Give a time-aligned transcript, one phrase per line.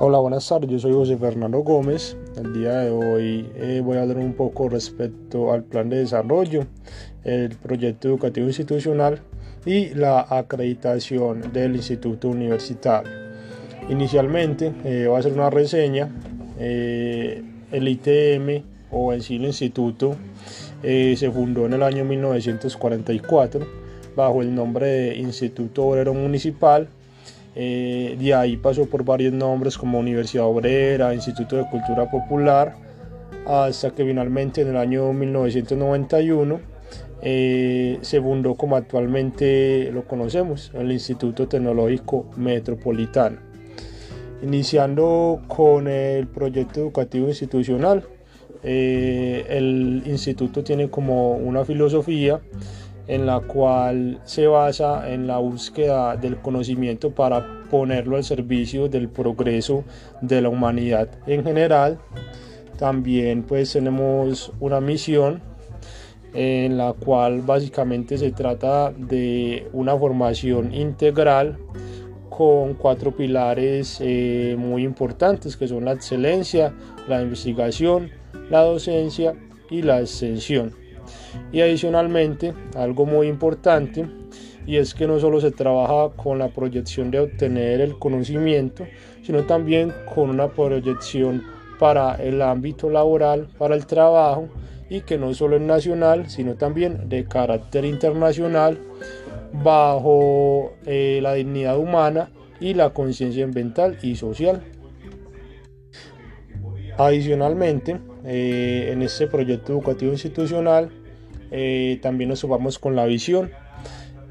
[0.00, 0.70] Hola, buenas tardes.
[0.70, 2.16] Yo soy José Fernando Gómez.
[2.36, 6.66] El día de hoy eh, voy a hablar un poco respecto al plan de desarrollo,
[7.24, 9.20] el proyecto educativo institucional
[9.66, 13.10] y la acreditación del instituto universitario.
[13.88, 16.08] Inicialmente eh, voy a hacer una reseña.
[16.60, 18.62] Eh, el ITM
[18.92, 20.14] o en el instituto
[20.80, 23.66] se fundó en el año 1944
[24.14, 26.88] bajo el nombre de Instituto Obrero Municipal
[27.60, 32.76] eh, de ahí pasó por varios nombres como Universidad Obrera, Instituto de Cultura Popular,
[33.48, 36.60] hasta que finalmente en el año 1991
[37.20, 43.38] eh, se fundó como actualmente lo conocemos, el Instituto Tecnológico Metropolitano.
[44.40, 48.04] Iniciando con el proyecto educativo institucional,
[48.62, 52.40] eh, el instituto tiene como una filosofía
[53.08, 59.08] en la cual se basa en la búsqueda del conocimiento para ponerlo al servicio del
[59.08, 59.84] progreso
[60.20, 61.98] de la humanidad en general.
[62.78, 65.42] También pues tenemos una misión
[66.34, 71.58] en la cual básicamente se trata de una formación integral
[72.28, 76.74] con cuatro pilares eh, muy importantes que son la excelencia,
[77.08, 78.10] la investigación,
[78.50, 79.34] la docencia
[79.70, 80.87] y la extensión.
[81.52, 84.06] Y adicionalmente, algo muy importante,
[84.66, 88.86] y es que no solo se trabaja con la proyección de obtener el conocimiento,
[89.22, 91.42] sino también con una proyección
[91.78, 94.48] para el ámbito laboral, para el trabajo,
[94.90, 98.78] y que no solo es nacional, sino también de carácter internacional,
[99.52, 104.62] bajo eh, la dignidad humana y la conciencia ambiental y social.
[106.98, 110.90] Adicionalmente, eh, en este proyecto educativo institucional
[111.50, 113.50] eh, también nos subamos con la visión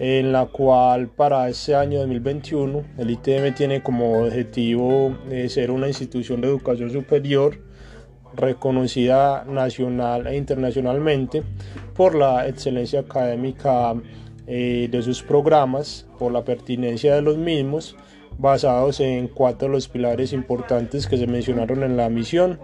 [0.00, 5.86] en la cual para este año 2021 el ITM tiene como objetivo eh, ser una
[5.86, 7.60] institución de educación superior
[8.34, 11.44] reconocida nacional e internacionalmente
[11.94, 13.94] por la excelencia académica
[14.48, 17.96] eh, de sus programas, por la pertinencia de los mismos,
[18.36, 22.58] basados en cuatro de los pilares importantes que se mencionaron en la misión,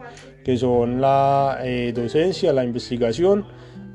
[0.45, 1.61] que son la
[1.95, 3.47] docencia, la investigación,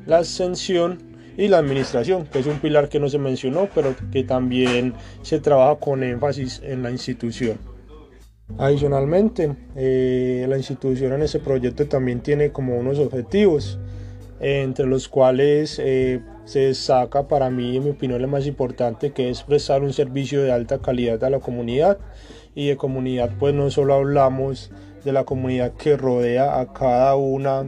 [0.06, 4.24] la ascensión y la administración, que es un pilar que no se mencionó, pero que
[4.24, 7.58] también se trabaja con énfasis en la institución.
[8.58, 13.80] Adicionalmente, eh, la institución en ese proyecto también tiene como unos objetivos,
[14.40, 19.30] entre los cuales eh, se destaca para mí, en mi opinión, lo más importante, que
[19.30, 21.98] es prestar un servicio de alta calidad a la comunidad.
[22.58, 24.72] Y de comunidad, pues no solo hablamos
[25.06, 27.64] de la comunidad que rodea a cada una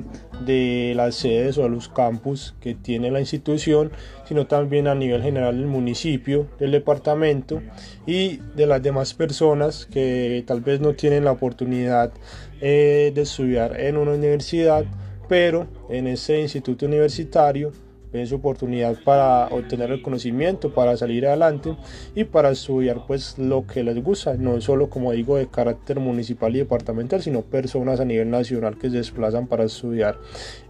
[0.46, 3.92] de las sedes o los campus que tiene la institución,
[4.26, 7.62] sino también a nivel general del municipio, del departamento
[8.06, 12.12] y de las demás personas que tal vez no tienen la oportunidad
[12.60, 14.84] eh, de estudiar en una universidad,
[15.30, 17.72] pero en ese instituto universitario
[18.18, 21.76] es oportunidad para obtener el conocimiento, para salir adelante
[22.16, 26.56] y para estudiar pues lo que les gusta, no solo como digo de carácter municipal
[26.56, 30.18] y departamental, sino personas a nivel nacional que se desplazan para estudiar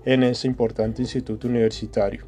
[0.05, 2.25] en este importante instituto universitario.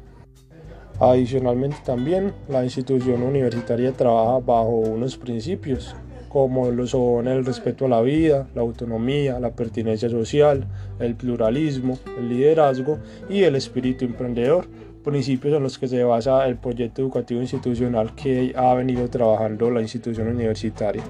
[0.98, 5.94] Adicionalmente también la institución universitaria trabaja bajo unos principios
[6.30, 10.64] como lo son el respeto a la vida, la autonomía, la pertinencia social,
[11.00, 12.98] el pluralismo, el liderazgo
[13.28, 14.66] y el espíritu emprendedor
[15.02, 19.80] principios en los que se basa el proyecto educativo institucional que ha venido trabajando la
[19.80, 21.02] institución universitaria.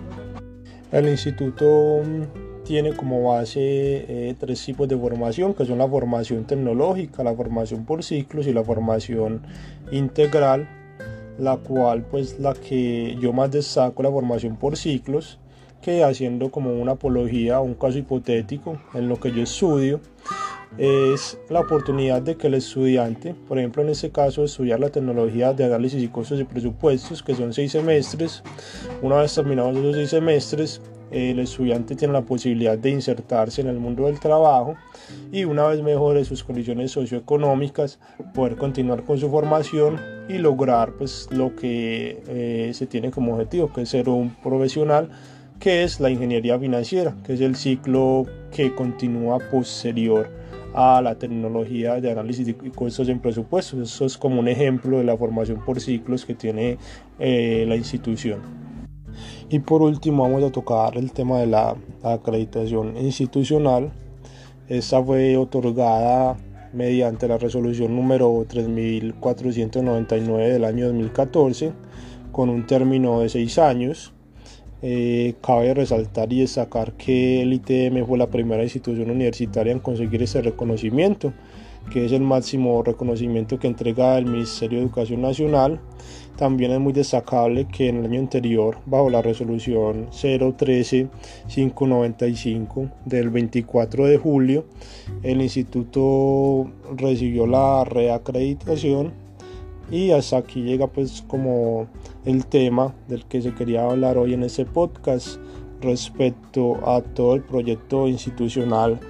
[0.92, 6.44] El instituto mm, tiene como base eh, tres tipos de formación, que son la formación
[6.44, 9.42] tecnológica, la formación por ciclos y la formación
[9.90, 10.68] integral,
[11.38, 15.38] la cual pues la que yo más destaco la formación por ciclos,
[15.80, 20.00] que haciendo como una apología un caso hipotético en lo que yo estudio,
[20.78, 25.52] es la oportunidad de que el estudiante, por ejemplo en este caso estudiar la tecnología
[25.52, 28.42] de análisis y costos y presupuestos, que son seis semestres,
[29.02, 30.80] una vez terminados esos seis semestres,
[31.10, 34.76] el estudiante tiene la posibilidad de insertarse en el mundo del trabajo
[35.32, 37.98] y una vez mejore sus condiciones socioeconómicas,
[38.32, 43.72] poder continuar con su formación y lograr pues lo que eh, se tiene como objetivo,
[43.72, 45.10] que es ser un profesional
[45.58, 50.30] que es la ingeniería financiera, que es el ciclo que continúa posterior
[50.74, 53.80] a la tecnología de análisis y costos en presupuestos.
[53.80, 56.78] Eso es como un ejemplo de la formación por ciclos que tiene
[57.18, 58.40] eh, la institución.
[59.48, 63.90] Y por último vamos a tocar el tema de la acreditación institucional.
[64.68, 66.36] Esta fue otorgada
[66.72, 71.72] mediante la resolución número 3499 del año 2014
[72.30, 74.12] con un término de seis años
[74.82, 80.22] Eh, cabe resaltar y destacar que el ITM fue la primera institución universitaria en conseguir
[80.22, 81.34] ese reconocimiento,
[81.92, 85.78] que es el máximo reconocimiento que entrega el Ministerio de Educación Nacional.
[86.36, 94.06] También es muy destacable que en el año anterior, bajo la resolución 013-595 del 24
[94.06, 94.64] de julio,
[95.22, 99.12] el instituto recibió la reacreditación
[99.90, 101.88] y hasta aquí llega pues como
[102.24, 105.38] el tema del que se quería hablar hoy en este podcast
[105.80, 109.00] respecto a todo el proyecto institucional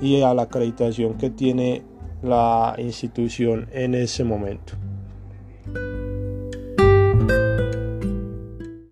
[0.00, 1.82] y a la acreditación que tiene
[2.22, 4.74] la institución en ese momento.